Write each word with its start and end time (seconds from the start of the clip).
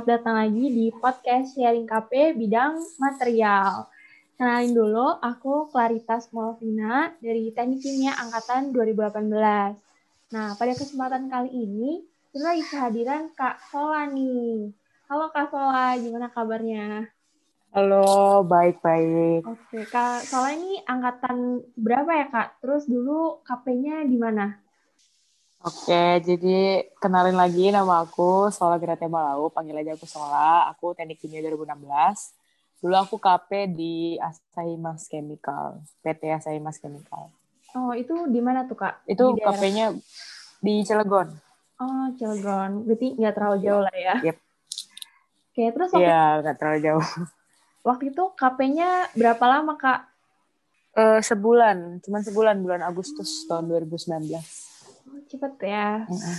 selamat 0.00 0.16
datang 0.16 0.36
lagi 0.40 0.64
di 0.72 0.86
podcast 0.96 1.60
Sharing 1.60 1.84
KP 1.84 2.32
bidang 2.32 2.80
material. 2.96 3.84
Kenalin 4.32 4.72
dulu, 4.72 5.20
aku 5.20 5.68
Claritas 5.68 6.32
Molvina 6.32 7.12
dari 7.20 7.52
Teknik 7.52 7.84
Kimia 7.84 8.16
Angkatan 8.16 8.72
2018. 8.72 9.28
Nah, 10.32 10.56
pada 10.56 10.72
kesempatan 10.72 11.28
kali 11.28 11.52
ini, 11.52 12.00
kita 12.32 12.48
lagi 12.48 12.64
kehadiran 12.64 13.28
Kak 13.36 13.60
Sola 13.68 14.08
nih. 14.08 14.72
Halo 15.04 15.28
Kak 15.36 15.52
Sola, 15.52 15.92
gimana 16.00 16.32
kabarnya? 16.32 17.04
Halo, 17.76 18.40
baik-baik. 18.48 19.44
Oke, 19.44 19.84
Kak 19.84 20.24
Sola 20.24 20.56
ini 20.56 20.80
angkatan 20.80 21.60
berapa 21.76 22.08
ya 22.08 22.26
Kak? 22.32 22.64
Terus 22.64 22.88
dulu 22.88 23.44
KP-nya 23.44 24.08
di 24.08 24.16
mana? 24.16 24.64
Oke, 25.60 26.24
jadi 26.24 26.88
kenalin 26.96 27.36
lagi 27.36 27.68
nama 27.68 28.00
aku 28.00 28.48
Sola 28.48 28.80
Gratia 28.80 29.12
Malau, 29.12 29.52
panggil 29.52 29.76
aja 29.76 29.92
aku 29.92 30.08
Sola. 30.08 30.72
Aku 30.72 30.96
teknik 30.96 31.20
kimia 31.20 31.44
2016. 31.44 32.32
Dulu 32.80 32.96
aku 32.96 33.20
KP 33.20 33.68
di 33.68 34.16
Asahi 34.16 34.80
Mas 34.80 35.04
Chemical, 35.04 35.84
PT 36.00 36.32
Asahi 36.32 36.56
Mas 36.64 36.80
Chemical. 36.80 37.28
Oh, 37.76 37.92
itu 37.92 38.24
di 38.32 38.40
mana 38.40 38.64
tuh 38.64 38.72
Kak? 38.80 39.04
Itu 39.04 39.36
KP-nya 39.36 39.92
di 40.64 40.80
Cilegon. 40.80 41.28
Oh, 41.76 42.08
Cilegon. 42.16 42.88
Berarti 42.88 43.20
nggak 43.20 43.34
terlalu 43.36 43.56
jauh 43.60 43.84
lah 43.84 43.92
ya. 43.92 44.16
Yep. 44.32 44.36
Oke, 45.44 45.64
terus 45.76 45.88
waktu, 45.92 46.08
Iya, 46.08 46.24
nggak 46.40 46.56
terlalu 46.56 46.78
jauh. 46.88 47.06
waktu 47.84 48.04
itu 48.16 48.24
KP-nya 48.32 49.12
berapa 49.12 49.44
lama 49.44 49.76
Kak? 49.76 50.00
Eh, 50.96 51.20
sebulan, 51.20 52.00
cuman 52.00 52.20
sebulan, 52.24 52.56
bulan 52.64 52.80
Agustus 52.80 53.44
tahun 53.44 53.68
2019. 53.68 54.40
Oh, 55.20 55.28
cepet 55.28 55.52
ya. 55.60 56.08
Mm-mm. 56.08 56.36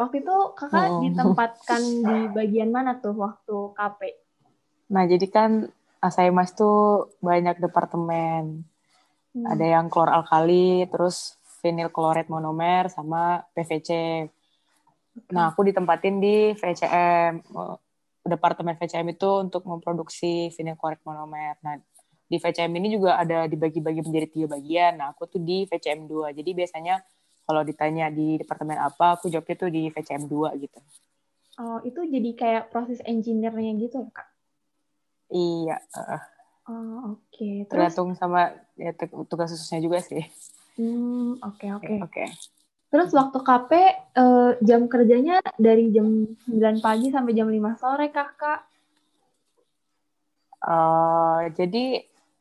Waktu 0.00 0.24
itu 0.24 0.36
kakak 0.56 0.88
Oh. 0.88 1.00
ditempatkan 1.04 1.82
di 1.84 2.18
bagian 2.32 2.72
mana 2.72 2.96
tuh 2.96 3.12
waktu 3.12 3.56
KP? 3.76 4.00
Nah, 4.88 5.04
jadi 5.04 5.26
kan 5.28 5.50
Asahi 6.00 6.32
Mas 6.32 6.56
tuh 6.56 7.12
banyak 7.20 7.60
departemen. 7.60 8.64
Hmm. 9.32 9.44
Ada 9.46 9.78
yang 9.78 9.86
klor 9.92 10.08
alkali, 10.08 10.88
terus 10.88 11.36
vinyl 11.62 11.92
klorid 11.94 12.26
monomer, 12.26 12.90
sama 12.90 13.46
PVC. 13.54 13.90
Nah, 15.30 15.52
aku 15.52 15.62
ditempatin 15.68 16.18
di 16.18 16.56
VCM. 16.56 17.44
Eh, 17.44 17.76
Departemen 18.22 18.78
VCM 18.78 19.18
itu 19.18 19.26
untuk 19.42 19.66
memproduksi 19.66 20.46
vinyl 20.54 20.78
klorid 20.78 21.02
monomer. 21.02 21.58
Nah, 21.58 21.74
di 22.26 22.38
VCM 22.38 22.70
ini 22.78 22.94
juga 22.94 23.18
ada 23.18 23.50
dibagi-bagi 23.50 23.98
menjadi 23.98 24.26
tiga 24.30 24.46
bagian. 24.54 24.94
Nah, 24.98 25.10
aku 25.10 25.26
tuh 25.26 25.42
di 25.42 25.66
VCM 25.66 26.06
2. 26.06 26.30
Jadi 26.30 26.50
biasanya 26.54 27.02
kalau 27.46 27.62
ditanya 27.66 28.06
di 28.08 28.38
departemen 28.40 28.78
apa, 28.78 29.18
aku 29.18 29.26
jawabnya 29.32 29.56
tuh 29.58 29.70
di 29.70 29.90
VCM 29.90 30.24
2 30.30 30.54
gitu. 30.58 30.78
Oh, 31.60 31.78
itu 31.84 32.00
jadi 32.08 32.30
kayak 32.32 32.64
proses 32.72 32.98
engineer-nya 33.04 33.76
gitu 33.76 34.08
Kak? 34.10 34.28
Iya, 35.32 35.76
eh, 35.80 36.20
Oh, 36.70 37.18
oke. 37.18 37.66
Terus, 37.66 37.68
tergantung 37.68 38.14
sama 38.14 38.54
ya, 38.78 38.94
tu- 38.94 39.26
tugas 39.26 39.50
khususnya 39.50 39.82
juga 39.82 39.98
sih. 39.98 40.22
hmm, 40.78 41.42
oke 41.42 41.66
oke. 41.82 41.94
Oke. 42.06 42.24
Terus 42.92 43.10
waktu 43.16 43.38
KP 43.40 43.70
eh, 44.14 44.50
jam 44.62 44.86
kerjanya 44.86 45.40
dari 45.58 45.90
jam 45.90 46.06
9 46.46 46.76
pagi 46.78 47.08
sampai 47.10 47.32
jam 47.34 47.48
5 47.50 47.74
sore 47.74 48.12
kakak? 48.14 48.62
Eh, 50.62 51.40
jadi 51.58 51.84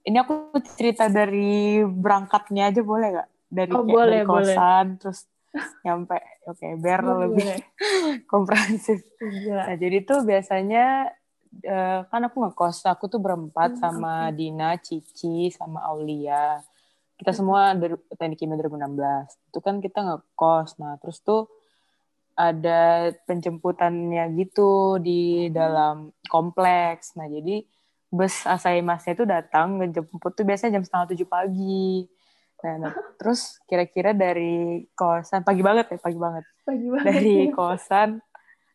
ini 0.05 0.17
aku 0.21 0.53
cerita 0.77 1.09
dari 1.09 1.81
berangkatnya 1.81 2.69
aja 2.69 2.81
boleh 2.85 3.07
nggak? 3.17 3.29
Dari 3.51 3.73
Oh, 3.75 3.83
kayak 3.83 3.91
boleh, 3.91 4.19
dari 4.23 4.29
boleh. 4.31 4.55
kosan 4.55 4.85
terus 4.95 5.19
nyampe 5.85 6.15
oke 6.47 6.67
biar 6.79 6.99
Boleh, 7.03 7.27
lebih 7.27 7.43
boleh. 7.43 7.59
komprehensif. 8.31 8.99
Gila. 9.19 9.63
Nah, 9.67 9.75
jadi 9.75 9.97
tuh 10.07 10.19
biasanya 10.23 11.11
eh, 11.61 11.99
kan 12.07 12.21
aku 12.23 12.37
ngekos, 12.47 12.87
aku 12.87 13.11
tuh 13.11 13.19
berempat 13.19 13.75
Hmm, 13.75 13.81
sama. 13.83 14.31
Dina, 14.31 14.79
Cici, 14.79 15.51
sama 15.51 15.83
Aulia. 15.83 16.63
Kita 17.19 17.35
semua 17.35 17.75
dari 17.75 17.93
teknik 18.17 18.39
kimia 18.39 18.55
2016. 18.57 19.35
Itu 19.51 19.59
kan 19.59 19.83
kita 19.83 19.99
ngekos. 20.01 20.79
Nah, 20.79 20.95
terus 20.97 21.19
tuh 21.21 21.51
ada 22.33 23.11
penjemputannya 23.27 24.23
gitu 24.39 24.97
di 24.97 25.51
dalam 25.51 26.09
kompleks. 26.31 27.13
Nah, 27.19 27.27
jadi 27.27 27.61
bus 28.09 28.47
Asahi 28.47 28.79
Masnya 28.81 29.13
itu 29.13 29.25
datang 29.27 29.77
ngejemput 29.77 30.31
tuh 30.33 30.43
biasanya 30.47 30.79
jam 30.79 30.83
setengah 30.87 31.07
tujuh 31.13 31.27
pagi. 31.27 32.07
Nah, 32.61 32.75
nah, 32.77 32.93
terus 33.17 33.57
kira-kira 33.65 34.13
dari 34.13 34.85
kosan 34.93 35.41
pagi 35.41 35.59
banget 35.59 35.89
ya, 35.89 35.97
pagi 35.97 36.15
banget 36.15 36.45
Pagi 36.61 36.85
banget. 36.85 37.05
dari 37.09 37.35
kosan 37.49 38.09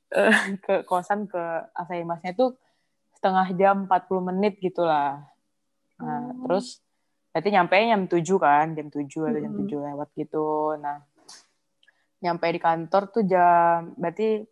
eh, 0.08 0.36
ke 0.58 0.82
kosan 0.82 1.26
ke 1.26 1.42
Asahi 1.70 2.02
Masnya 2.02 2.30
itu 2.30 2.50
setengah 3.14 3.46
jam 3.54 3.76
40 3.86 4.22
menit 4.24 4.58
gitulah. 4.58 5.22
Nah, 5.96 6.18
Oh. 6.28 6.44
terus 6.44 6.82
berarti 7.30 7.48
nyampe 7.48 7.74
jam 7.76 8.02
7 8.04 8.36
kan, 8.36 8.66
jam 8.72 8.86
7 8.88 9.06
atau 9.22 9.38
jam 9.38 9.52
Mm-mm. 9.52 9.68
7 9.70 9.86
lewat 9.86 10.08
gitu. 10.14 10.46
Nah, 10.76 10.98
nyampe 12.18 12.46
di 12.48 12.58
kantor 12.58 13.02
tuh 13.08 13.22
jam 13.22 13.92
berarti 13.94 14.42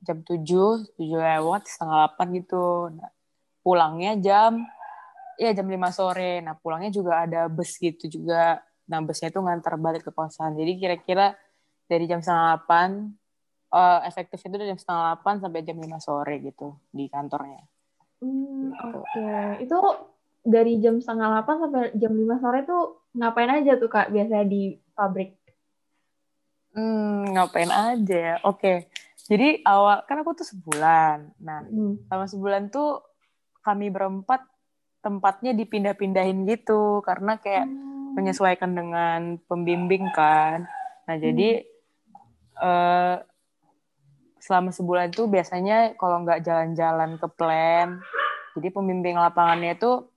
jam 0.00 0.18
7, 0.22 0.42
7 0.96 1.18
lewat 1.18 1.62
setengah 1.66 2.08
8 2.08 2.38
gitu. 2.38 2.88
Nah, 2.90 3.10
pulangnya 3.60 4.16
jam 4.18 4.64
ya 5.38 5.50
jam 5.52 5.66
5 5.68 5.88
sore. 5.92 6.40
Nah, 6.40 6.54
pulangnya 6.58 6.90
juga 6.92 7.24
ada 7.24 7.46
bus 7.48 7.76
gitu 7.78 8.08
juga. 8.08 8.60
Nah, 8.88 8.98
busnya 9.00 9.30
itu 9.30 9.40
ngantar 9.40 9.78
balik 9.78 10.08
ke 10.08 10.12
kosan. 10.12 10.58
Jadi 10.58 10.72
kira-kira 10.76 11.36
dari 11.86 12.04
jam 12.08 12.20
setengah 12.20 12.62
8 12.64 12.90
eh, 13.72 14.00
efektifnya 14.08 14.48
itu 14.52 14.58
dari 14.60 14.70
jam 14.72 14.80
setengah 14.80 15.04
8 15.20 15.42
sampai 15.42 15.60
jam 15.64 15.76
5 15.80 15.98
sore 16.00 16.34
gitu 16.44 16.76
di 16.92 17.08
kantornya. 17.08 17.62
Hmm, 18.20 18.70
oke. 18.76 19.28
Itu 19.64 19.78
dari 20.42 20.78
jam 20.82 20.98
setengah 21.00 21.42
8 21.42 21.56
sampai 21.62 21.82
jam 21.96 22.12
5 22.12 22.36
sore 22.38 22.66
tuh 22.68 23.08
ngapain 23.16 23.50
aja 23.50 23.76
tuh 23.80 23.88
Kak 23.88 24.12
biasa 24.12 24.44
di 24.44 24.76
pabrik? 24.92 25.38
Hmm, 26.72 27.28
ngapain 27.36 27.68
aja 27.68 28.16
ya? 28.16 28.36
Oke. 28.44 28.88
Jadi 29.28 29.62
awal 29.64 30.02
kan 30.08 30.20
aku 30.20 30.36
tuh 30.36 30.46
sebulan. 30.48 31.36
Nah, 31.40 31.64
Hmm. 31.64 32.00
selama 32.08 32.26
sebulan 32.26 32.62
tuh 32.72 33.04
kami 33.62 33.88
berempat 33.88 34.42
tempatnya 35.02 35.52
dipindah-pindahin 35.52 36.46
gitu 36.46 37.02
karena 37.02 37.36
kayak 37.42 37.66
Oh. 38.12 38.20
menyesuaikan 38.20 38.76
dengan 38.76 39.40
pembimbing 39.48 40.04
kan. 40.12 40.68
Nah, 41.08 41.16
jadi 41.16 41.64
eh, 42.60 43.16
selama 44.36 44.68
sebulan 44.68 45.16
tuh 45.16 45.32
biasanya 45.32 45.96
kalau 45.96 46.20
nggak 46.20 46.44
jalan-jalan 46.44 47.16
ke 47.16 47.28
plan, 47.32 48.04
jadi 48.52 48.68
pembimbing 48.68 49.16
lapangannya 49.16 49.78
itu 49.78 50.12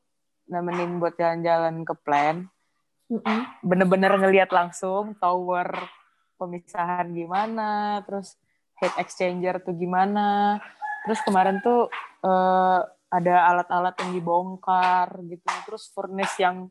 nemenin 0.52 1.00
buat 1.00 1.16
jalan-jalan 1.16 1.88
ke 1.88 1.96
plan, 2.04 2.52
bener-bener 3.64 4.12
ngelihat 4.18 4.52
langsung 4.52 5.16
tower 5.18 5.72
pemisahan 6.36 7.16
gimana, 7.16 8.04
terus 8.04 8.36
heat 8.84 8.92
exchanger 9.00 9.64
tuh 9.64 9.72
gimana. 9.72 10.60
Terus 11.08 11.24
kemarin 11.24 11.64
tuh 11.64 11.88
eh, 12.28 12.82
ada 13.16 13.48
alat-alat 13.52 13.96
yang 14.04 14.12
dibongkar 14.14 15.08
gitu, 15.26 15.48
terus 15.66 15.88
furnace 15.92 16.36
yang 16.40 16.68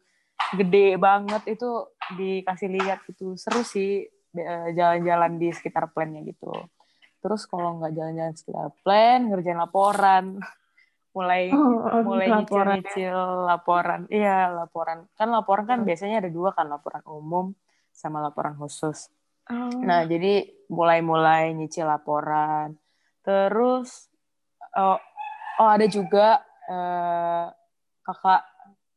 gede 0.52 1.00
banget 1.00 1.42
itu 1.48 1.88
dikasih 2.14 2.68
lihat 2.68 3.02
gitu. 3.08 3.34
Seru 3.40 3.64
sih 3.64 4.04
eh, 4.34 4.68
jalan-jalan 4.76 5.40
di 5.40 5.48
sekitar 5.50 5.88
plannya 5.90 6.20
gitu. 6.26 6.52
Terus 7.24 7.48
kalau 7.48 7.80
nggak 7.80 7.92
jalan-jalan 7.96 8.34
sekitar 8.36 8.68
plan, 8.84 9.32
ngerjain 9.32 9.56
laporan. 9.56 10.24
mulai 11.14 11.46
Oh, 11.54 11.78
oh, 11.86 12.02
mulai 12.02 12.26
laporan. 12.26 12.82
nyicil-nyicil 12.82 13.18
laporan. 13.46 14.00
Iya, 14.10 14.50
laporan. 14.50 15.06
Kan 15.14 15.30
laporan 15.30 15.64
kan 15.64 15.78
Hmm. 15.80 15.86
biasanya 15.86 16.16
ada 16.26 16.30
dua 16.30 16.50
kan, 16.50 16.66
laporan 16.66 17.06
umum 17.06 17.54
sama 17.94 18.18
laporan 18.18 18.58
khusus. 18.58 19.14
Oh. 19.46 19.70
Nah, 19.78 20.02
jadi 20.10 20.42
mulai-mulai 20.66 21.54
nyicil 21.54 21.86
laporan. 21.86 22.74
Terus 23.22 24.10
oh, 24.74 24.98
oh 25.60 25.70
ada 25.70 25.86
juga 25.86 26.42
eh, 26.68 27.46
kakak 28.04 28.42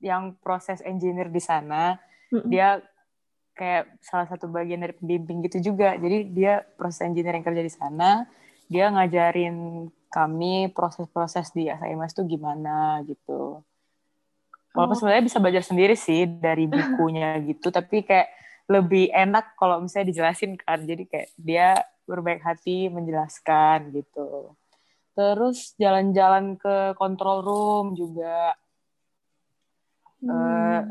yang 0.02 0.38
proses 0.42 0.82
engineer 0.86 1.30
di 1.30 1.42
sana. 1.42 1.98
Mm-mm. 2.30 2.50
Dia 2.50 2.82
kayak 3.58 3.98
salah 4.06 4.30
satu 4.30 4.46
bagian 4.46 4.86
dari 4.86 4.94
pembimbing 4.94 5.42
gitu 5.50 5.74
juga. 5.74 5.98
Jadi 5.98 6.30
dia 6.30 6.62
proses 6.78 7.02
engineer 7.02 7.42
yang 7.42 7.46
kerja 7.48 7.64
di 7.66 7.74
sana. 7.74 8.30
Dia 8.70 8.94
ngajarin 8.94 9.88
kami 10.08 10.70
proses-proses 10.72 11.52
di 11.52 11.68
ASIMS 11.68 12.14
tuh 12.14 12.26
gimana 12.30 13.02
gitu. 13.04 13.66
Walaupun 14.78 14.94
Oh. 14.94 15.00
sebenarnya 15.02 15.26
bisa 15.26 15.42
belajar 15.42 15.64
sendiri 15.66 15.98
sih 15.98 16.30
dari 16.30 16.70
bukunya 16.70 17.34
gitu, 17.50 17.74
tapi 17.74 18.06
kayak 18.06 18.30
lebih 18.70 19.10
enak 19.10 19.58
kalau 19.58 19.82
misalnya 19.82 20.14
dijelasin 20.14 20.54
kan. 20.60 20.86
Jadi 20.86 21.10
kayak 21.10 21.30
dia 21.40 21.82
berbaik 22.06 22.46
hati 22.46 22.88
menjelaskan 22.94 23.90
gitu. 23.96 24.54
Terus 25.18 25.74
jalan-jalan 25.82 26.62
ke 26.62 26.94
control 26.94 27.42
room 27.42 27.86
juga 27.98 28.54
Hmm. 30.18 30.34
eh, 30.34 30.82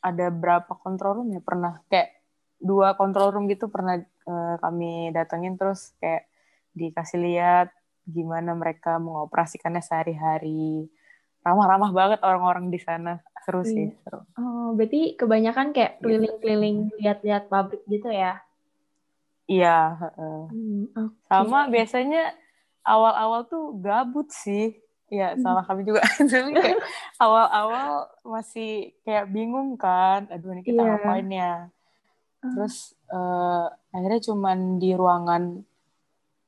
ada 0.00 0.26
berapa 0.32 0.72
control 0.80 1.20
room 1.20 1.28
ya 1.36 1.40
pernah 1.44 1.84
kayak 1.92 2.16
dua 2.56 2.96
control 2.96 3.28
room 3.28 3.44
gitu 3.48 3.68
pernah 3.68 4.00
eh, 4.00 4.54
kami 4.56 5.12
datengin 5.12 5.60
terus 5.60 5.92
kayak 6.00 6.24
dikasih 6.72 7.20
lihat 7.20 7.68
gimana 8.08 8.56
mereka 8.56 8.96
mengoperasikannya 8.96 9.84
sehari-hari. 9.84 10.88
Ramah-ramah 11.40 11.92
banget 11.92 12.20
orang-orang 12.20 12.68
di 12.68 12.80
sana. 12.80 13.20
Seru 13.44 13.64
sih, 13.64 13.92
Iya. 13.92 13.96
seru. 14.04 14.20
Oh, 14.36 14.72
berarti 14.76 15.16
kebanyakan 15.16 15.72
kayak 15.72 16.00
Gitu. 16.00 16.04
keliling-keliling 16.04 16.76
lihat-lihat 17.00 17.48
pabrik 17.48 17.84
gitu 17.88 18.08
ya? 18.12 18.40
Iya, 19.44 19.76
heeh. 20.00 20.40
Hmm, 20.52 20.82
oke. 20.96 21.16
Sama 21.28 21.68
biasanya 21.68 22.32
awal-awal 22.82 23.44
tuh 23.44 23.76
gabut 23.76 24.28
sih. 24.28 24.76
Ya, 25.06 25.34
Hmm. 25.34 25.42
sama 25.42 25.66
kami 25.66 25.82
juga. 25.82 26.00
Kayak 26.54 26.78
awal-awal 27.18 28.06
masih 28.22 28.94
kayak 29.02 29.26
bingung 29.26 29.74
kan. 29.74 30.30
Aduh, 30.30 30.54
ini 30.54 30.62
kita 30.62 30.78
Iya. 30.78 30.88
ngapain 30.88 31.28
ya? 31.28 31.52
Ah. 32.40 32.50
Terus 32.54 32.94
eh, 33.10 33.64
akhirnya 33.90 34.20
cuman 34.22 34.58
di 34.78 34.94
ruangan 34.94 35.66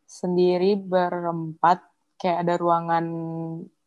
sendiri 0.06 0.78
berempat. 0.78 1.82
Kayak 2.14 2.38
ada 2.46 2.54
ruangan, 2.54 3.04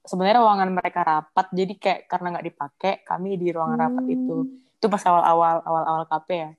sebenarnya 0.03 0.44
ruangan 0.44 0.69
mereka 0.69 1.01
rapat. 1.01 1.48
Jadi 1.56 1.74
kayak 1.80 2.12
karena 2.12 2.36
nggak 2.36 2.48
dipakai, 2.51 2.94
kami 3.07 3.39
di 3.39 3.48
ruangan 3.56 3.80
rapat 3.80 4.06
itu. 4.12 4.38
Hmm. 4.44 4.75
Itu 4.75 4.91
pas 4.91 5.03
awal-awal 5.07 5.63
awal-awal 5.63 6.03
KP 6.03 6.30
ya. 6.36 6.51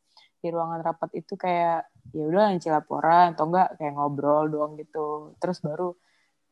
Di 0.47 0.55
ruangan 0.55 0.81
rapat 0.87 1.11
itu 1.19 1.35
kayak 1.35 1.91
ya 2.15 2.23
udah 2.23 2.55
ngisi 2.55 2.71
laporan 2.71 3.35
atau 3.35 3.51
enggak 3.51 3.75
kayak 3.83 3.99
ngobrol 3.99 4.47
doang 4.47 4.79
gitu. 4.79 5.35
Terus 5.43 5.59
baru 5.59 5.91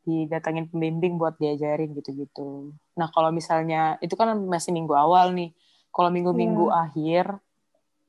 didatangin 0.02 0.67
pembimbing 0.69 1.14
buat 1.17 1.38
diajarin 1.38 1.94
gitu-gitu. 1.94 2.75
Nah 2.99 3.08
kalau 3.14 3.31
misalnya 3.31 3.96
itu 4.02 4.19
kan 4.19 4.35
masih 4.35 4.75
minggu 4.75 4.93
awal 4.99 5.31
nih. 5.31 5.55
Kalau 5.94 6.11
minggu-minggu 6.11 6.75
Iya. 6.75 6.91
akhir, 6.91 7.25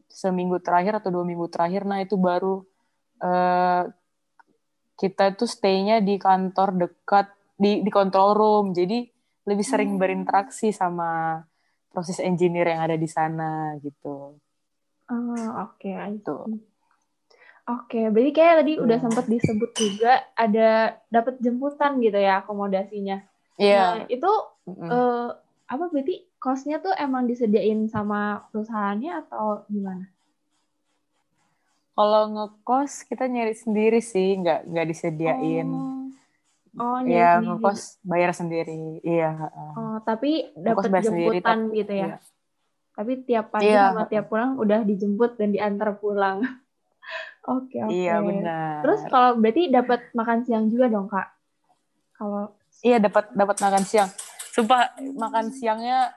seminggu 0.10 0.58
terakhir 0.58 0.98
atau 0.98 1.14
dua 1.14 1.22
minggu 1.22 1.46
terakhir, 1.54 1.86
nah 1.86 2.02
itu 2.02 2.18
baru 2.18 2.66
eh, 3.22 3.84
kita 4.96 5.36
tuh 5.36 5.48
stay-nya 5.48 6.00
di 6.00 6.16
kantor 6.20 6.76
dekat 6.76 7.32
di 7.56 7.84
di 7.86 7.92
control 7.94 8.36
room. 8.36 8.66
Jadi 8.76 9.08
lebih 9.46 9.64
sering 9.64 9.96
Hmm. 9.96 10.02
berinteraksi 10.02 10.74
sama 10.74 11.40
proses 11.94 12.20
engineer 12.20 12.76
yang 12.76 12.82
ada 12.84 12.98
di 13.00 13.08
sana 13.08 13.78
gitu. 13.80 14.36
Oh, 15.06 15.36
oke, 15.62 15.86
I 15.88 16.18
Tuh. 16.20 16.46
see. 16.46 16.60
Oke, 17.66 18.14
berarti 18.14 18.32
kayak 18.32 18.56
tadi 18.62 18.74
udah 18.78 18.98
Iya. 18.98 19.04
sempat 19.04 19.26
disebut 19.26 19.72
juga 19.74 20.14
ada 20.34 20.70
dapat 21.08 21.42
jemputan 21.42 21.98
gitu 21.98 22.14
ya 22.16 22.40
akomodasinya. 22.40 23.26
Iya. 23.58 23.82
Nah, 23.82 23.94
itu 24.06 24.32
Mm-mm. 24.66 24.86
eh, 24.88 25.30
apa 25.66 25.84
berarti 25.90 26.30
kosnya 26.38 26.78
tuh 26.78 26.94
emang 26.94 27.26
disediain 27.26 27.86
sama 27.86 28.46
perusahaannya 28.50 29.12
atau 29.20 29.66
gimana? 29.66 30.06
Kalau 31.92 32.24
ngekos 32.28 33.08
kita 33.08 33.26
nyari 33.26 33.56
sendiri 33.56 33.98
sih, 33.98 34.36
nggak 34.38 34.68
nggak 34.68 34.86
disediain. 34.86 35.66
Oh, 35.66 36.06
oh 36.76 36.98
nyari 37.02 37.18
ya 37.18 37.30
sendiri. 37.34 37.48
ngekos 37.50 37.80
bayar 38.04 38.32
sendiri. 38.32 38.80
Iya. 39.02 39.32
Oh, 39.74 39.98
tapi 40.04 40.54
dapat 40.54 40.92
sendiri, 40.92 41.40
jemputan 41.40 41.60
tapi- 41.66 41.78
gitu 41.82 41.94
ya. 41.94 42.06
iya. 42.06 42.18
Tapi 42.96 43.22
tiap 43.22 43.52
pagi 43.52 43.68
Iya. 43.68 43.92
sama 43.92 44.04
tiap 44.06 44.26
pulang 44.26 44.56
udah 44.56 44.82
dijemput 44.82 45.36
dan 45.36 45.52
diantar 45.52 45.96
pulang. 45.96 46.40
Oke, 47.46 47.78
oke. 47.78 47.94
Iya 47.94 48.18
benar. 48.18 48.82
Terus 48.82 49.02
kalau 49.06 49.38
berarti 49.38 49.70
dapat 49.70 50.10
makan 50.12 50.42
siang 50.42 50.66
juga 50.66 50.90
dong, 50.90 51.06
Kak? 51.06 51.28
Kalau 52.16 52.58
Iya 52.82 52.98
dapat 52.98 53.30
dapat 53.32 53.58
makan 53.60 53.84
siang. 53.84 54.10
Sumpah 54.50 54.90
makan 55.14 55.50
siangnya 55.50 56.10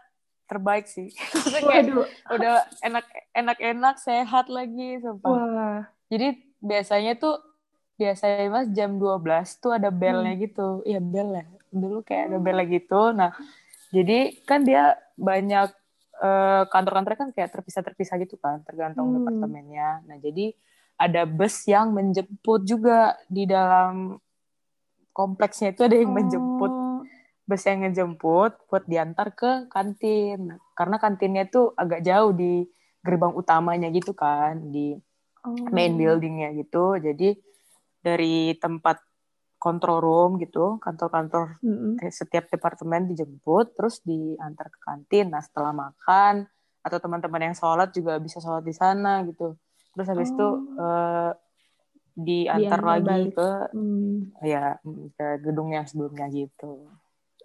terbaik 0.46 0.86
sih. 0.86 1.12
Waduh, 1.60 2.02
udah 2.30 2.54
enak 2.80 3.04
enak 3.30 3.58
enak 3.58 3.94
sehat 3.98 4.48
lagi 4.48 4.96
sumpah. 4.98 5.28
wah. 5.28 5.78
Jadi 6.08 6.32
biasanya 6.58 7.12
tuh 7.14 7.36
biasanya 7.94 8.48
mas 8.48 8.70
jam 8.70 8.96
12 8.96 9.20
tuh 9.58 9.76
ada 9.76 9.90
belnya 9.90 10.32
Hmm. 10.32 10.40
gitu. 10.40 10.68
Iya 10.82 10.98
bel 10.98 11.28
ya. 11.34 11.44
Dulu 11.68 12.00
kayak 12.00 12.24
ada 12.26 12.38
belnya 12.38 12.64
gitu. 12.66 13.12
Nah, 13.12 13.36
jadi 13.90 14.32
kan 14.42 14.64
dia 14.64 14.96
banyak 15.14 15.68
kantor-kantor 16.68 17.14
kan 17.14 17.28
kayak 17.30 17.50
terpisah-terpisah 17.54 18.18
gitu 18.22 18.36
kan, 18.38 18.62
tergantung 18.66 19.10
Hmm. 19.10 19.16
departemennya. 19.22 20.02
Nah, 20.06 20.16
jadi 20.18 20.54
ada 20.98 21.22
bus 21.24 21.62
yang 21.70 21.94
menjemput 21.94 22.66
juga 22.66 23.14
di 23.30 23.46
dalam 23.46 24.18
kompleksnya 25.14 25.74
itu 25.74 25.86
ada 25.86 25.94
yang 25.94 26.10
menjemput 26.10 26.70
Oh, 26.70 26.88
bus 27.48 27.64
yang 27.64 27.80
ngejemput 27.80 28.52
buat 28.68 28.84
diantar 28.84 29.32
ke 29.32 29.72
kantin. 29.72 30.60
Karena 30.76 31.00
kantinnya 31.00 31.48
tuh 31.48 31.72
agak 31.80 32.04
jauh 32.04 32.36
di 32.36 32.68
gerbang 33.00 33.32
utamanya 33.32 33.88
gitu 33.88 34.12
kan, 34.12 34.68
di 34.68 34.92
oh. 35.48 35.56
main 35.72 35.96
buildingnya 35.96 36.52
gitu. 36.60 37.00
Jadi 37.00 37.40
dari 38.04 38.52
tempat 38.60 39.00
control 39.58 39.98
room 39.98 40.30
gitu, 40.38 40.78
kantor-kantor 40.78 41.58
Mm-mm. 41.60 41.98
kayak 41.98 42.14
setiap 42.14 42.44
departemen 42.46 43.06
dijemput, 43.06 43.74
terus 43.74 43.98
diantar 44.00 44.70
ke 44.70 44.78
kantin. 44.80 45.28
Nah 45.28 45.42
setelah 45.42 45.74
makan 45.74 46.46
atau 46.80 46.98
teman-teman 46.98 47.50
yang 47.50 47.56
sholat 47.58 47.90
juga 47.90 48.16
bisa 48.16 48.38
sholat 48.38 48.62
di 48.62 48.70
sana 48.70 49.26
gitu. 49.26 49.58
Terus 49.92 50.06
habis 50.06 50.30
itu 50.30 50.46
Oh. 50.46 50.78
eh, 50.78 51.32
diantar 52.14 52.78
Diantar 52.78 52.80
lagi 52.82 53.04
balik. 53.04 53.34
ke 53.34 53.50
Hmm. 53.70 54.18
ya 54.40 54.78
ke 55.12 55.26
gedung 55.40 55.70
yang 55.70 55.84
sebelumnya 55.84 56.26
gitu. 56.28 56.86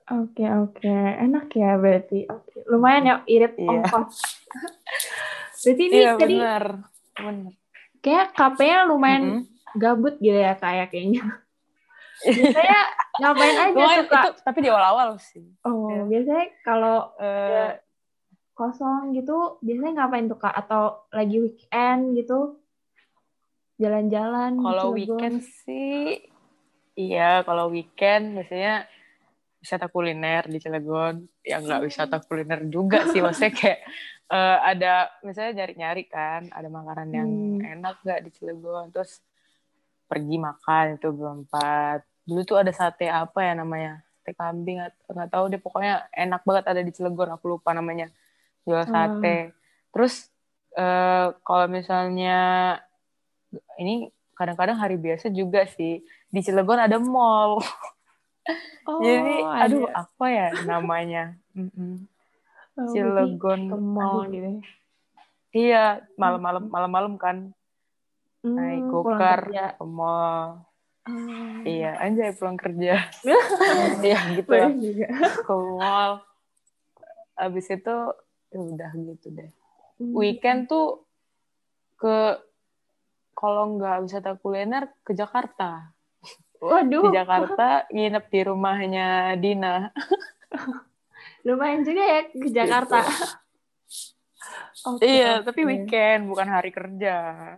Oke, 0.05 0.43
oke. 0.43 0.89
Enak 1.17 1.47
ya 1.49 1.77
berarti. 1.77 2.25
Oke. 2.25 2.61
Lumayan 2.67 3.03
ya 3.03 3.15
irit 3.25 3.53
Iya. 3.55 3.69
ongkos. 3.85 4.17
berarti 5.63 5.83
ini 5.83 5.95
Iya 5.95 6.11
tadi 6.13 6.35
benar, 6.35 6.63
benar. 7.15 7.53
kayak 8.01 8.27
KP-nya 8.33 8.79
lumayan 8.85 9.23
Mm-mm. 9.23 9.43
gabut 9.73 10.19
gitu 10.19 10.35
ya 10.35 10.53
kayak 10.53 10.91
kayaknya. 10.91 11.23
Biasanya 12.23 12.81
ngapain 13.19 13.55
aja 13.55 13.75
Lumayan, 13.75 14.05
Kak? 14.07 14.23
itu 14.23 14.41
tapi 14.41 14.57
di 14.63 14.69
awal-awal 14.71 15.09
sih. 15.19 15.45
Oh, 15.61 15.87
Iya. 15.87 16.03
biasanya 16.07 16.45
kalau 16.63 16.97
Eh, 17.19 17.71
kosong 18.53 19.11
gitu, 19.11 19.59
biasanya 19.59 19.91
ngapain 19.99 20.25
tuh, 20.25 20.39
Kak? 20.39 20.55
Atau 20.55 21.03
lagi 21.09 21.37
weekend 21.39 22.15
gitu? 22.15 22.57
Jalan-jalan 23.75 24.61
kalau 24.61 24.93
weekend 24.93 25.41
sih, 25.65 26.21
iya 26.93 27.41
kalau 27.41 27.73
weekend 27.73 28.37
biasanya 28.37 28.85
wisata 29.57 29.89
kuliner 29.89 30.45
di 30.45 30.61
Cilegon. 30.61 31.25
Ya 31.41 31.57
nggak 31.57 31.81
Hmm. 31.81 31.87
wisata 31.89 32.17
kuliner 32.21 32.61
juga 32.69 33.09
sih, 33.09 33.19
maksudnya 33.19 33.51
kayak 33.59 33.79
eh, 34.29 34.57
ada 34.61 34.93
misalnya 35.21 35.63
nyari-nyari 35.63 36.03
kan, 36.05 36.53
ada 36.53 36.69
makanan 36.69 37.09
yang 37.09 37.29
Hmm. 37.59 37.81
enak 37.81 37.95
nggak 37.99 38.19
di 38.23 38.29
Cilegon, 38.31 38.93
terus 38.93 39.19
pergi 40.05 40.37
makan 40.37 41.01
itu 41.01 41.09
berempat. 41.09 42.05
Dulu 42.23 42.41
tuh 42.47 42.57
ada 42.61 42.71
sate 42.71 43.07
apa 43.11 43.39
ya 43.43 43.53
namanya? 43.57 44.01
Sate 44.21 44.31
kambing 44.35 44.79
nggak 45.11 45.29
tahu 45.31 45.51
deh 45.51 45.59
pokoknya 45.59 46.07
enak 46.15 46.41
banget 46.47 46.65
ada 46.71 46.81
di 46.81 46.91
Cilegon 46.95 47.35
aku 47.35 47.57
lupa 47.59 47.75
namanya 47.75 48.07
jual 48.63 48.83
sate. 48.87 49.51
Terus 49.91 50.31
eh, 50.79 51.27
kalau 51.43 51.65
misalnya 51.67 52.39
ini 53.77 54.09
kadang-kadang 54.33 54.77
hari 54.81 54.97
biasa 54.97 55.29
juga 55.29 55.67
sih 55.69 56.01
di 56.33 56.39
Cilegon 56.41 56.79
ada 56.79 56.97
mall. 56.97 57.59
Oh, 58.83 58.99
Jadi 58.99 59.35
aduh 59.63 59.87
ada. 59.87 60.03
apa 60.03 60.25
ya 60.27 60.47
namanya? 60.67 61.39
Oh, 62.75 62.83
Cilegon 62.91 63.71
ke 63.71 63.75
mall 63.79 64.27
aduh. 64.27 64.33
gitu. 64.35 64.47
ya. 64.51 64.61
Iya, 65.53 65.85
malam-malam 66.19 66.63
malam-malam 66.67 67.13
kan 67.15 67.37
Hmm, 68.43 68.59
naik 68.59 68.91
gokar 68.91 69.39
ke 69.79 69.85
mall. 69.87 70.67
Oh, 71.03 71.59
Iya, 71.63 71.99
anjay 71.99 72.31
pulang 72.31 72.55
kerja. 72.55 72.95
Iya 74.05 74.19
gitu 74.39 74.49
lah. 74.49 74.71
juga. 74.71 75.07
Ke 75.43 75.53
mall. 75.53 76.11
Abis 77.35 77.67
itu 77.67 77.95
ya 78.49 78.59
udah 78.59 78.91
gitu 78.95 79.27
deh. 79.29 79.49
Hmm. 79.99 80.13
Weekend 80.15 80.67
tuh 80.67 81.03
ke 81.97 82.39
kalau 83.33 83.75
nggak 83.75 83.99
wisata 84.01 84.39
kuliner 84.39 84.87
ke 85.03 85.11
Jakarta. 85.11 85.91
Waduh, 86.63 87.11
Di 87.11 87.19
Jakarta 87.19 87.83
nginep 87.91 88.25
di 88.29 88.39
rumahnya 88.43 89.07
Dina. 89.35 89.91
lumayan 91.45 91.83
juga 91.83 91.99
ya 91.99 92.21
ke 92.31 92.47
Jakarta. 92.47 93.03
Oke, 94.83 95.03
iya, 95.03 95.39
tapi 95.39 95.63
weekend 95.63 96.27
bukan 96.27 96.47
hari 96.47 96.71
kerja. 96.71 97.15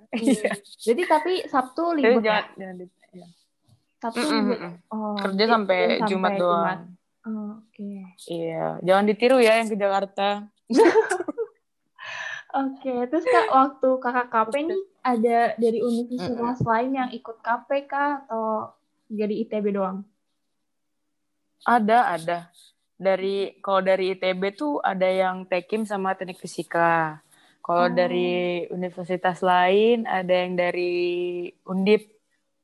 Iya. 0.09 0.51
Jadi 0.89 1.01
tapi 1.05 1.33
Sabtu 1.45 1.93
Jadi 1.93 2.01
libur 2.01 2.21
ya? 2.21 2.41
jangan, 2.41 2.45
jangan 2.57 2.75
di- 2.81 2.93
ya. 3.15 3.27
Sabtu 4.03 4.21
Mm-mm, 4.21 4.37
libur. 4.37 4.57
mm-mm. 4.59 4.73
Oh, 4.91 5.15
kerja 5.17 5.43
sampai 5.47 5.79
sampai 5.97 6.07
Jumat 6.09 6.31
doang. 6.37 6.81
Oh, 7.25 7.51
Oke. 7.63 7.91
Iya, 8.29 8.77
jangan 8.85 9.05
ditiru 9.09 9.37
ya 9.41 9.57
yang 9.57 9.69
ke 9.71 9.77
Jakarta. 9.79 10.45
Oke, 12.55 12.93
terus 13.11 13.25
Kak, 13.25 13.51
waktu 13.51 13.89
kakak 13.99 14.27
KP 14.31 14.53
nih 14.63 14.81
ada 15.03 15.39
dari 15.59 15.79
universitas 15.83 16.63
lain 16.63 16.91
yang 16.95 17.09
ikut 17.11 17.43
KP 17.43 17.69
kah 17.83 18.23
atau 18.23 18.71
jadi 19.11 19.43
ITB 19.43 19.75
doang? 19.75 20.07
Ada, 21.65 22.15
ada. 22.15 22.37
Dari 22.95 23.59
kalau 23.59 23.83
dari 23.83 24.15
ITB 24.15 24.55
tuh 24.55 24.79
ada 24.79 25.03
yang 25.03 25.43
Tekim 25.43 25.83
sama 25.83 26.15
Teknik 26.15 26.39
Fisika. 26.39 27.19
Kalau 27.59 27.89
Oh. 27.89 27.91
dari 27.91 28.63
universitas 28.69 29.41
lain 29.41 30.05
ada 30.05 30.31
yang 30.31 30.55
dari 30.55 31.49
Undip 31.65 32.07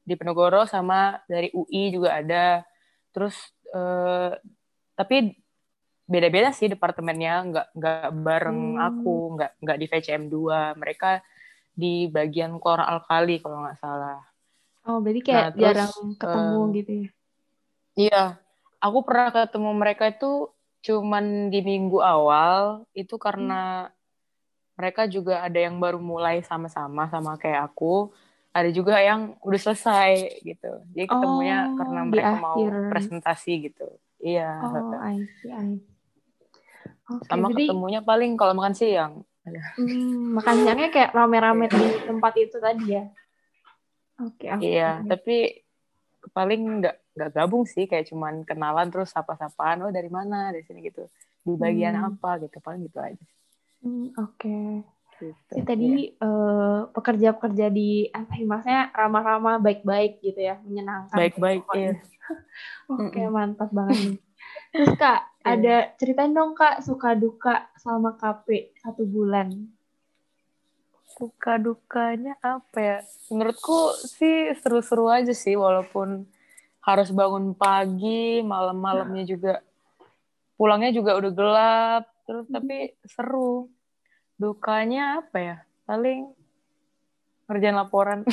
di 0.01 0.13
Penogoro 0.17 0.65
sama 0.65 1.21
dari 1.29 1.49
UI 1.53 1.93
juga 1.93 2.17
ada. 2.17 2.65
Terus 3.13 3.37
uh, 3.73 4.33
tapi 4.97 5.37
beda-beda 6.09 6.51
sih 6.51 6.67
departemennya, 6.67 7.33
nggak 7.47 7.67
nggak 7.77 8.07
bareng 8.19 8.61
hmm. 8.75 8.87
aku, 8.87 9.15
nggak 9.39 9.51
nggak 9.63 9.77
di 9.79 9.85
VCM 9.87 10.23
2. 10.27 10.81
Mereka 10.81 11.09
di 11.71 12.11
bagian 12.11 12.59
klor 12.59 12.83
alkali 12.83 13.39
kalau 13.39 13.63
nggak 13.63 13.79
salah. 13.79 14.19
Oh, 14.81 14.97
berarti 14.97 15.21
kayak 15.21 15.37
nah, 15.37 15.51
terus, 15.53 15.61
jarang 15.61 15.93
ketemu 16.17 16.57
um, 16.57 16.69
gitu 16.73 16.91
ya? 16.91 17.09
Iya, 17.91 18.23
aku 18.81 18.99
pernah 19.05 19.29
ketemu 19.29 19.71
mereka 19.77 20.03
itu 20.09 20.31
cuman 20.81 21.53
di 21.53 21.61
minggu 21.61 22.01
awal 22.01 22.89
itu 22.97 23.13
karena 23.21 23.87
hmm. 23.87 23.93
mereka 24.81 25.05
juga 25.05 25.45
ada 25.45 25.59
yang 25.61 25.77
baru 25.77 26.01
mulai 26.01 26.41
sama-sama 26.41 27.05
sama 27.13 27.37
kayak 27.37 27.69
aku 27.69 28.09
ada 28.51 28.69
juga 28.69 28.99
yang 28.99 29.39
udah 29.39 29.59
selesai 29.59 30.43
gitu. 30.43 30.71
Jadi 30.91 31.07
ketemunya 31.07 31.71
oh, 31.71 31.75
karena 31.79 32.01
mereka 32.03 32.33
mau 32.35 32.59
presentasi 32.91 33.71
gitu. 33.71 33.87
Iya 34.21 34.49
oh 34.61 34.93
I 34.99 35.23
see, 35.39 35.51
I 35.51 35.79
see. 35.79 35.91
Okay, 37.11 37.27
sama 37.27 37.51
jadi, 37.51 37.67
ketemunya 37.67 37.99
paling 38.03 38.35
kalau 38.35 38.53
makan 38.55 38.75
siang. 38.75 39.13
Hmm, 39.41 40.37
makan 40.37 40.55
siangnya 40.63 40.89
kayak 40.93 41.11
rame-rame 41.17 41.65
di 41.71 41.85
tempat 42.05 42.33
itu 42.37 42.57
tadi 42.61 42.85
ya? 42.93 43.05
Oke 44.21 44.45
okay, 44.45 44.53
iya 44.61 45.01
tapi 45.01 45.65
paling 46.29 46.83
nggak 46.83 46.95
nggak 47.17 47.31
gabung 47.33 47.63
sih. 47.65 47.87
Kayak 47.87 48.11
cuman 48.11 48.43
kenalan 48.43 48.91
terus 48.91 49.15
sapa-sapaan 49.15 49.87
oh 49.87 49.91
dari 49.91 50.11
mana? 50.11 50.51
Dari 50.51 50.67
sini 50.67 50.85
gitu. 50.85 51.07
Di 51.41 51.55
bagian 51.57 51.97
hmm. 51.97 52.07
apa 52.13 52.37
gitu. 52.45 52.59
Paling 52.61 52.85
gitu 52.85 52.99
aja. 52.99 53.25
Hmm, 53.81 54.13
oke. 54.13 54.37
okay. 54.37 54.85
Jadi 55.61 55.69
tadi 55.69 55.89
ya. 56.09 56.25
uh, 56.25 56.79
pekerja-pekerja 56.91 57.65
di 57.69 58.09
apa 58.09 58.33
maksudnya 58.41 58.89
ramah-ramah 58.91 59.61
baik-baik 59.61 60.19
gitu 60.25 60.41
ya 60.41 60.57
menyenangkan 60.65 61.17
baik-baik 61.17 61.63
ya 61.77 61.93
oke 62.91 63.13
okay, 63.13 63.25
mantap 63.29 63.69
banget 63.69 63.97
nih 64.01 64.17
terus 64.73 64.91
kak 64.97 65.21
yeah. 65.41 65.53
ada 65.53 65.75
ceritain 66.01 66.33
dong 66.33 66.57
kak 66.57 66.81
suka 66.81 67.13
duka 67.13 67.69
selama 67.77 68.17
KP 68.17 68.75
satu 68.81 69.05
bulan 69.05 69.53
suka 71.05 71.61
dukanya 71.61 72.39
apa 72.41 72.77
ya 72.79 72.97
menurutku 73.29 73.93
sih 74.01 74.57
seru-seru 74.57 75.11
aja 75.11 75.35
sih 75.35 75.53
walaupun 75.53 76.25
harus 76.81 77.13
bangun 77.13 77.53
pagi, 77.53 78.41
malam-malamnya 78.41 79.23
juga 79.25 79.53
pulangnya 80.57 80.91
juga 80.93 81.17
udah 81.17 81.31
gelap, 81.33 82.03
terus 82.25 82.45
hmm. 82.49 82.53
tapi 82.57 82.77
seru. 83.05 83.69
Dukanya 84.41 85.21
apa 85.21 85.37
ya? 85.37 85.57
Paling 85.85 86.33
ngerjain 87.45 87.77
laporan. 87.77 88.25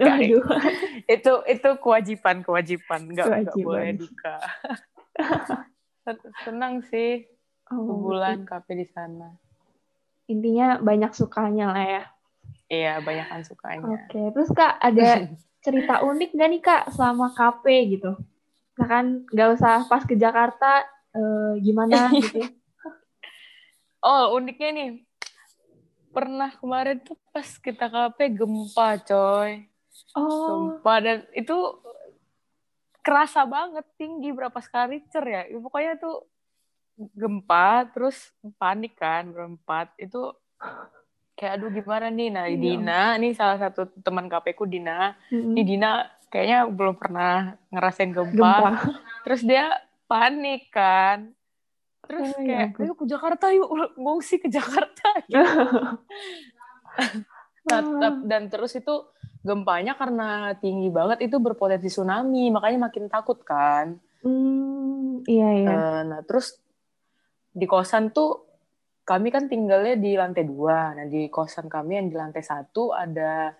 itu 1.14 1.32
itu 1.44 1.68
kewajiban 1.76 2.40
kewajiban, 2.40 3.00
nggak 3.12 3.26
nggak 3.44 3.56
boleh 3.60 3.92
duka. 4.00 4.40
Senang 6.48 6.80
sih 6.88 7.28
oh, 7.68 8.08
bulan 8.08 8.48
kafe 8.48 8.80
di 8.80 8.86
sana. 8.88 9.36
Intinya 10.30 10.80
banyak 10.80 11.12
sukanya 11.12 11.68
lah 11.68 11.84
ya. 11.84 12.04
Iya, 12.72 12.94
banyak 13.04 13.44
sukanya. 13.44 13.84
Oke, 13.84 14.08
okay. 14.08 14.26
terus 14.32 14.48
Kak 14.56 14.80
ada 14.80 15.28
cerita 15.64 16.00
unik 16.02 16.30
gak 16.34 16.48
nih 16.48 16.62
kak 16.64 16.82
selama 16.96 17.30
KP 17.36 17.64
gitu? 17.98 18.16
Misalkan 18.72 19.28
nggak 19.28 19.48
usah 19.60 19.84
pas 19.84 20.02
ke 20.02 20.16
Jakarta 20.16 20.82
uh, 21.12 21.54
gimana 21.60 22.08
gitu? 22.16 22.40
oh 24.02 24.34
uniknya 24.34 24.70
nih 24.74 24.88
pernah 26.12 26.52
kemarin 26.52 27.00
tuh 27.00 27.16
pas 27.32 27.48
kita 27.58 27.88
KP 27.88 28.18
gempa 28.36 29.00
coy. 29.02 29.66
Oh. 30.12 30.76
Gempa 30.76 30.94
dan 31.00 31.18
itu 31.32 31.56
kerasa 33.02 33.42
banget 33.42 33.84
tinggi 33.98 34.30
berapa 34.30 34.54
skala 34.62 34.94
Richter 34.94 35.24
ya. 35.26 35.42
ya 35.50 35.58
pokoknya 35.58 35.98
tuh 35.98 36.22
gempa 37.16 37.90
terus 37.90 38.30
panik 38.60 38.94
kan 38.94 39.32
berempat 39.34 39.90
itu 39.98 40.30
kayak 41.34 41.58
aduh 41.58 41.70
gimana 41.74 42.06
nih 42.12 42.28
nah 42.30 42.46
iya. 42.46 42.60
Dina 42.60 43.02
nih 43.18 43.32
salah 43.34 43.58
satu 43.58 43.90
teman 44.04 44.30
KP 44.30 44.54
ku 44.54 44.68
Dina 44.68 45.18
mm-hmm. 45.32 45.52
nih 45.58 45.64
Dina 45.66 45.90
kayaknya 46.30 46.70
belum 46.70 46.94
pernah 46.96 47.58
ngerasain 47.74 48.14
gempa, 48.14 48.38
gempa. 48.38 48.70
terus 49.26 49.42
dia 49.42 49.82
panik 50.06 50.70
kan 50.70 51.34
terus 52.02 52.34
oh, 52.34 52.42
kayak 52.42 52.74
ya 52.76 52.82
ayo 52.82 52.92
ke 52.98 53.06
Jakarta 53.06 53.54
yuk 53.54 53.70
ngungsi 53.94 54.42
ke 54.42 54.50
Jakarta 54.50 55.08
gitu. 55.30 55.38
nah, 57.70 58.10
dan 58.26 58.50
terus 58.50 58.74
itu 58.74 59.06
gempanya 59.42 59.94
karena 59.94 60.54
tinggi 60.58 60.90
banget 60.90 61.26
itu 61.26 61.38
berpotensi 61.38 61.90
tsunami 61.90 62.50
makanya 62.50 62.90
makin 62.90 63.06
takut 63.10 63.42
kan 63.42 63.98
mm, 64.22 65.26
iya 65.26 65.48
iya 65.62 65.70
uh, 65.70 66.00
nah 66.06 66.20
terus 66.26 66.58
di 67.52 67.66
kosan 67.68 68.10
tuh 68.10 68.52
kami 69.02 69.34
kan 69.34 69.50
tinggalnya 69.50 69.98
di 69.98 70.14
lantai 70.14 70.46
dua. 70.46 70.94
Nah 70.94 71.06
di 71.10 71.26
kosan 71.26 71.66
kami 71.66 71.98
yang 71.98 72.08
di 72.08 72.16
lantai 72.16 72.42
satu 72.42 72.94
ada 72.94 73.54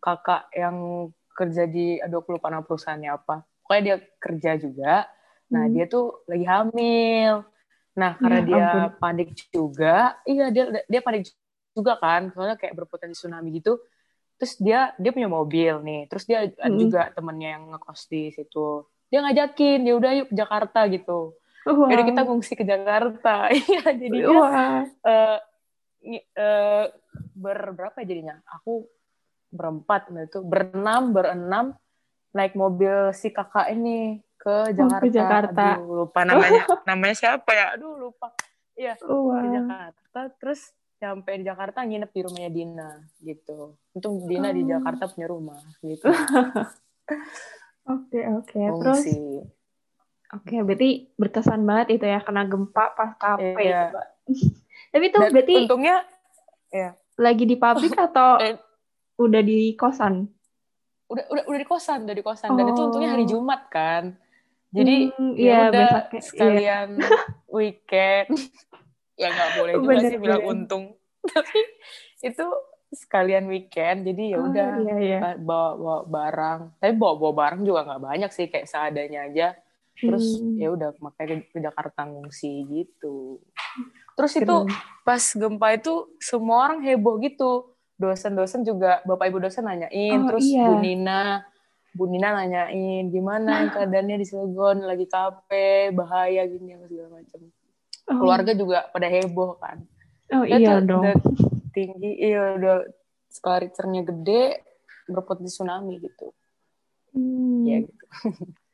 kakak 0.00 0.48
yang 0.56 1.08
kerja 1.36 1.68
di, 1.68 2.00
aduh 2.00 2.24
aku 2.24 2.40
lupa 2.40 2.48
nama 2.48 2.64
perusahaannya 2.64 3.10
apa. 3.12 3.44
Pokoknya 3.62 3.82
dia 3.84 3.96
kerja 4.16 4.50
juga. 4.56 4.94
Nah 5.52 5.68
hmm. 5.68 5.72
dia 5.76 5.84
tuh 5.86 6.24
lagi 6.26 6.46
hamil. 6.48 7.34
Nah 7.96 8.14
karena 8.20 8.40
ya, 8.40 8.46
dia 8.46 8.66
ampun. 8.68 9.00
panik 9.00 9.28
juga, 9.50 10.20
iya 10.28 10.52
dia 10.52 10.84
dia 10.84 11.00
panik 11.00 11.32
juga 11.72 11.96
kan, 11.96 12.28
soalnya 12.32 12.56
kayak 12.60 12.76
berpotensi 12.76 13.16
tsunami 13.16 13.56
gitu. 13.56 13.80
Terus 14.36 14.54
dia 14.60 14.92
dia 15.00 15.10
punya 15.16 15.32
mobil 15.32 15.80
nih, 15.80 16.06
terus 16.12 16.28
dia 16.28 16.44
hmm. 16.44 16.76
juga 16.76 17.08
temennya 17.16 17.56
yang 17.56 17.72
ngekos 17.72 18.06
di 18.12 18.30
situ. 18.36 18.84
Dia 19.08 19.24
ngajakin, 19.24 19.80
ya 19.86 19.94
udah 19.96 20.10
yuk 20.12 20.28
ke 20.28 20.34
Jakarta 20.36 20.84
gitu 20.92 21.34
wow. 21.66 21.90
jadi 21.90 22.02
kita 22.06 22.20
ngungsi 22.22 22.52
ke 22.54 22.64
Jakarta 22.64 23.50
iya 23.58 23.84
jadinya 23.90 24.30
wow. 24.30 24.78
uh, 25.02 25.38
uh, 26.38 26.84
berberapa 27.34 27.98
jadinya 28.06 28.38
aku 28.46 28.86
berempat 29.50 30.14
nah 30.14 30.24
itu 30.26 30.42
berenam 30.46 31.10
berenam 31.10 31.66
naik 32.30 32.54
mobil 32.54 33.10
si 33.16 33.32
kakak 33.32 33.72
ini 33.74 34.20
ke 34.46 34.56
Jakarta, 34.78 34.94
oh, 34.94 35.02
ke 35.02 35.08
Jakarta. 35.10 35.66
Aduh, 35.74 36.06
lupa 36.06 36.20
namanya 36.22 36.62
namanya 36.88 37.14
siapa 37.18 37.50
ya 37.50 37.66
aduh 37.74 37.98
lupa 37.98 38.30
iya 38.78 38.94
wow. 39.02 39.42
ke 39.42 39.46
Jakarta 39.50 40.20
terus 40.38 40.60
sampai 41.02 41.42
di 41.42 41.44
Jakarta 41.50 41.82
nginep 41.82 42.10
di 42.14 42.20
rumahnya 42.22 42.50
Dina 42.54 42.90
gitu 43.18 43.74
untung 43.90 44.22
Dina 44.30 44.48
oh. 44.48 44.54
di 44.54 44.62
Jakarta 44.62 45.10
punya 45.10 45.26
rumah 45.26 45.60
gitu 45.82 46.06
Oke 47.86 48.18
oke. 48.26 48.50
Okay. 48.50 48.66
Terus 48.66 49.02
Oke, 50.34 50.58
berarti 50.58 51.06
berkesan 51.14 51.62
banget 51.62 52.02
itu 52.02 52.04
ya 52.10 52.18
kena 52.18 52.50
gempa 52.50 52.98
pas 52.98 53.14
kafe. 53.14 53.54
Iya. 53.62 53.94
Tapi 54.90 55.04
itu 55.06 55.18
Dan 55.22 55.30
berarti 55.30 55.54
untungnya 55.54 55.96
ya. 56.74 56.98
Lagi 57.14 57.46
di 57.46 57.54
pabrik 57.54 57.94
atau 57.94 58.42
Dan, 58.42 58.58
udah 59.22 59.42
di 59.46 59.78
kosan? 59.78 60.26
Udah 61.06 61.24
udah 61.30 61.44
udah 61.46 61.60
di 61.62 61.68
kosan, 61.70 61.98
udah 62.10 62.16
di 62.18 62.24
kosan. 62.26 62.48
Oh. 62.50 62.58
Dan 62.58 62.74
itu 62.74 62.80
untungnya 62.90 63.10
hari 63.14 63.22
oh. 63.22 63.38
Jumat 63.38 63.70
kan. 63.70 64.18
Jadi 64.74 64.96
hmm, 65.14 65.34
ya 65.38 65.46
iya, 65.46 65.58
udah 65.70 65.90
besok, 66.10 66.24
sekalian 66.26 66.88
iya. 66.98 67.18
weekend. 67.46 68.28
ya 69.20 69.28
nggak 69.32 69.50
boleh 69.56 69.72
juga 69.80 69.88
bener, 69.94 70.10
sih 70.10 70.18
bilang 70.20 70.42
untung. 70.44 70.84
Tapi 71.32 71.60
itu 72.22 72.46
sekalian 72.96 73.50
weekend 73.50 74.06
jadi 74.06 74.36
ya 74.36 74.38
oh, 74.38 74.46
udah 74.46 74.68
oh, 74.78 74.82
iya, 74.86 74.96
iya. 75.02 75.18
bawa 75.42 75.70
bawa 75.74 75.98
barang 76.06 76.60
tapi 76.78 76.92
bawa 76.94 77.14
bawa 77.18 77.32
barang 77.34 77.60
juga 77.66 77.80
nggak 77.82 78.02
banyak 78.02 78.30
sih 78.30 78.46
kayak 78.46 78.70
seadanya 78.70 79.26
aja 79.26 79.48
terus 79.96 80.38
hmm. 80.38 80.60
ya 80.60 80.68
udah 80.70 80.88
makanya 81.00 81.42
ke, 81.44 81.58
Jakarta 81.58 82.06
ngungsi 82.06 82.68
gitu 82.68 83.42
terus 84.14 84.32
Keren. 84.36 84.44
itu 84.44 84.56
pas 85.02 85.22
gempa 85.24 85.68
itu 85.74 85.94
semua 86.20 86.68
orang 86.68 86.80
heboh 86.84 87.18
gitu 87.20 87.74
dosen-dosen 87.96 88.62
juga 88.62 89.00
bapak 89.08 89.32
ibu 89.32 89.40
dosen 89.40 89.64
nanyain 89.64 90.20
oh, 90.20 90.26
terus 90.28 90.44
iya. 90.44 90.68
Bu 90.68 90.78
Nina 90.84 91.48
Bu 91.96 92.04
Nina 92.12 92.36
nanyain 92.36 93.08
gimana 93.08 93.72
keadaannya 93.72 94.20
di 94.20 94.26
Cilegon 94.28 94.84
lagi 94.84 95.08
kape 95.08 95.96
bahaya 95.96 96.44
gini 96.44 96.76
segala 96.84 97.08
macam 97.16 97.40
oh. 98.12 98.18
keluarga 98.20 98.52
juga 98.52 98.78
pada 98.92 99.08
heboh 99.08 99.56
kan 99.56 99.80
oh 100.36 100.44
Dan 100.44 100.60
iya 100.60 100.74
dong 100.84 101.02
udah 101.02 101.16
tinggi 101.72 102.12
iya 102.20 102.60
udah 102.60 102.84
skala 103.32 103.64
Richternya 103.64 104.04
gede 104.04 104.60
berpotensi 105.08 105.56
tsunami 105.56 105.96
gitu 106.04 106.36
hmm. 107.16 107.64
ya 107.64 107.78
gitu 107.80 108.04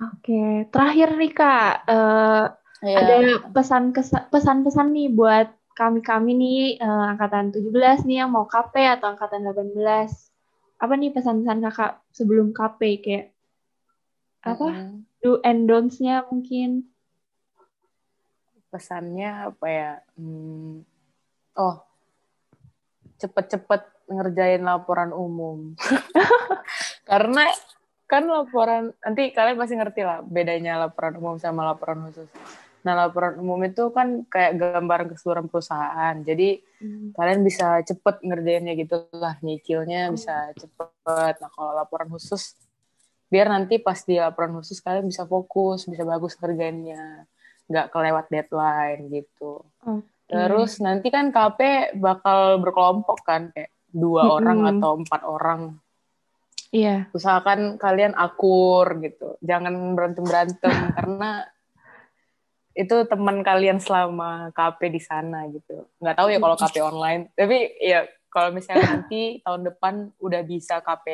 Oke, 0.00 0.64
terakhir 0.72 1.12
nih 1.12 1.32
Kak, 1.36 1.84
uh, 1.84 2.48
yeah. 2.80 3.04
ada 3.04 3.14
pesan 3.52 3.92
pesan-pesan 4.32 4.96
nih 4.96 5.12
buat 5.12 5.52
kami-kami 5.76 6.32
nih 6.40 6.60
uh, 6.80 7.12
angkatan 7.12 7.52
17 7.52 8.08
nih 8.08 8.24
yang 8.24 8.32
mau 8.32 8.48
KP 8.48 8.80
atau 8.96 9.12
angkatan 9.12 9.44
18. 9.44 9.76
Apa 10.80 10.96
nih 10.96 11.12
pesan-pesan 11.12 11.60
Kakak 11.60 11.92
sebelum 12.10 12.56
KP 12.56 12.80
kayak 13.04 13.26
apa? 14.40 14.66
Mm 14.66 14.76
-hmm. 14.80 14.96
Do 15.20 15.36
and 15.44 15.68
don'ts-nya 15.68 16.24
mungkin. 16.32 16.88
Pesannya 18.72 19.52
apa 19.52 19.66
ya? 19.68 19.92
Hmm, 20.16 20.80
oh, 21.60 21.76
cepet-cepet 23.20 23.82
ngerjain 24.08 24.64
laporan 24.64 25.12
umum. 25.12 25.76
Karena 27.10 27.44
kan 28.08 28.26
laporan 28.26 28.90
nanti 29.04 29.30
kalian 29.30 29.60
pasti 29.60 29.74
ngerti 29.78 30.02
lah 30.02 30.18
bedanya 30.24 30.80
laporan 30.88 31.14
umum 31.20 31.36
sama 31.36 31.68
laporan 31.68 32.08
khusus. 32.08 32.26
Nah 32.80 32.94
laporan 32.96 33.36
umum 33.40 33.60
itu 33.66 33.92
kan 33.92 34.24
kayak 34.26 34.56
gambaran 34.56 35.12
keseluruhan 35.12 35.46
perusahaan. 35.52 36.14
Jadi 36.24 36.60
hmm. 36.80 37.16
kalian 37.16 37.40
bisa 37.44 37.80
cepet 37.84 38.24
ngerjainnya 38.24 38.74
gitu 38.76 39.06
lah, 39.14 39.36
nyicilnya 39.44 40.08
hmm. 40.08 40.12
bisa 40.16 40.54
cepet. 40.56 41.34
Nah 41.40 41.50
kalau 41.52 41.72
laporan 41.76 42.08
khusus, 42.08 42.56
biar 43.28 43.52
nanti 43.52 43.76
pas 43.80 44.00
di 44.00 44.16
laporan 44.16 44.56
khusus 44.56 44.80
kalian 44.80 45.06
bisa 45.06 45.28
fokus, 45.28 45.84
bisa 45.84 46.02
bagus 46.08 46.36
ngerjainnya, 46.40 47.28
nggak 47.68 47.86
kelewat 47.92 48.26
deadline 48.32 49.08
gitu. 49.12 49.64
Okay. 49.80 50.04
Terus 50.30 50.78
nanti 50.78 51.10
kan 51.10 51.34
KP 51.34 51.92
bakal 51.98 52.62
berkelompok 52.62 53.18
kan, 53.26 53.50
kayak 53.52 53.72
dua 53.90 54.24
hmm. 54.24 54.34
orang 54.38 54.58
atau 54.78 54.92
empat 55.02 55.22
orang 55.26 55.62
Iya. 56.70 57.10
Usahakan 57.10 57.76
kalian 57.82 58.14
akur 58.14 59.02
gitu. 59.02 59.34
Jangan 59.42 59.74
berantem-berantem 59.98 60.70
karena 60.96 61.44
itu 62.74 62.96
teman 63.10 63.42
kalian 63.42 63.82
selama 63.82 64.54
KP 64.54 64.94
di 64.94 65.02
sana 65.02 65.46
gitu. 65.50 65.90
Nggak 65.98 66.16
tahu 66.16 66.28
ya 66.30 66.38
kalau 66.38 66.56
KP 66.56 66.76
online. 66.80 67.22
Tapi 67.34 67.58
ya 67.82 68.06
kalau 68.30 68.54
misalnya 68.54 68.86
nanti 68.94 69.42
tahun 69.42 69.62
depan 69.66 69.94
udah 70.22 70.42
bisa 70.46 70.78
KP 70.80 71.06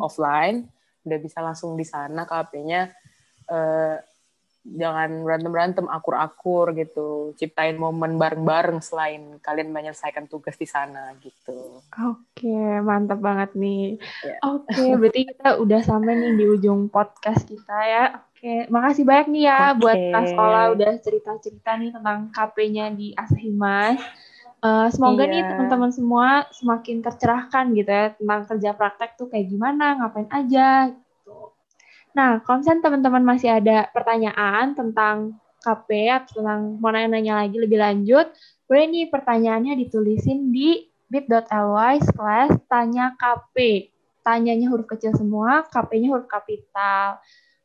offline, 0.00 0.64
udah 1.04 1.18
bisa 1.20 1.38
langsung 1.44 1.76
di 1.76 1.84
sana 1.84 2.24
KP-nya 2.24 2.88
eh, 3.52 3.96
jangan 4.62 5.26
berantem-berantem, 5.26 5.86
akur-akur 5.90 6.70
gitu. 6.78 7.34
Ciptain 7.34 7.74
momen 7.74 8.14
bareng-bareng 8.16 8.78
selain 8.78 9.42
kalian 9.42 9.74
menyelesaikan 9.74 10.30
tugas 10.30 10.54
di 10.54 10.70
sana 10.70 11.12
gitu. 11.18 11.82
Oke, 11.98 12.56
mantap 12.80 13.18
banget 13.18 13.58
nih. 13.58 13.98
Yeah. 14.22 14.38
Oke, 14.46 14.94
berarti 14.96 15.34
kita 15.34 15.58
udah 15.58 15.80
sampai 15.82 16.14
nih 16.14 16.32
di 16.38 16.44
ujung 16.46 16.86
podcast 16.88 17.42
kita 17.44 17.78
ya. 17.90 18.04
Oke, 18.42 18.66
makasih 18.74 19.06
banyak 19.06 19.26
nih 19.30 19.42
ya 19.46 19.70
okay. 19.70 19.78
buat 19.78 19.98
Kak 20.10 20.24
Sekolah 20.34 20.64
udah 20.74 20.92
cerita-cerita 20.98 21.78
nih 21.78 21.94
tentang 21.94 22.26
KP-nya 22.34 22.90
di 22.90 23.14
Asahimas. 23.14 24.02
Uh, 24.58 24.90
semoga 24.90 25.30
iya. 25.30 25.30
nih 25.30 25.42
teman-teman 25.46 25.94
semua 25.94 26.50
semakin 26.50 27.06
tercerahkan 27.06 27.70
gitu 27.70 27.86
ya 27.86 28.10
tentang 28.18 28.40
kerja 28.50 28.70
praktek 28.74 29.14
tuh 29.14 29.30
kayak 29.30 29.46
gimana, 29.46 29.94
ngapain 29.94 30.26
aja 30.26 30.90
Nah, 32.12 32.42
kalau 32.44 32.60
misalnya 32.60 32.82
teman-teman 32.82 33.24
masih 33.24 33.48
ada 33.62 33.88
pertanyaan 33.94 34.74
tentang 34.76 35.38
KP 35.62 36.10
atau 36.10 36.42
tentang 36.42 36.82
mau 36.82 36.90
nanya-nanya 36.90 37.46
lagi 37.46 37.56
lebih 37.56 37.78
lanjut, 37.78 38.26
boleh 38.66 38.84
nih 38.90 39.06
pertanyaannya 39.08 39.78
ditulisin 39.86 40.50
di 40.50 40.90
bit.ly 41.08 42.02
slash 42.12 42.58
tanya 42.66 43.14
KP. 43.16 43.86
Tanyanya 44.22 44.66
huruf 44.70 44.90
kecil 44.90 45.14
semua, 45.14 45.62
KP-nya 45.70 46.10
huruf 46.10 46.26
kapital. 46.26 47.22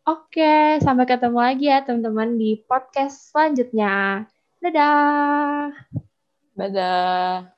Oke, 0.07 0.79
sampai 0.79 1.03
ketemu 1.03 1.35
lagi 1.35 1.67
ya 1.67 1.83
teman-teman 1.83 2.39
di 2.39 2.63
podcast 2.63 3.27
selanjutnya. 3.27 4.23
Dadah! 4.63 5.75
Dadah! 6.55 7.56